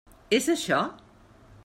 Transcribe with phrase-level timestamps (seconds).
[0.37, 0.79] És això?